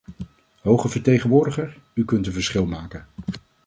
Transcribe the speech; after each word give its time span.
Hoge 0.61 0.89
vertegenwoordiger, 0.89 1.77
u 1.93 2.05
kunt 2.05 2.27
een 2.27 2.33
verschil 2.33 2.65
maken. 2.65 3.07